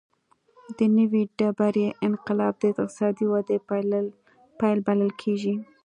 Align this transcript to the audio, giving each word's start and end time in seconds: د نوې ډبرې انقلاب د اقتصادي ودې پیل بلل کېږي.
د 0.77 0.79
نوې 0.97 1.23
ډبرې 1.37 1.87
انقلاب 2.07 2.53
د 2.59 2.63
اقتصادي 2.71 3.25
ودې 3.31 3.57
پیل 4.59 4.77
بلل 4.87 5.11
کېږي. 5.21 5.53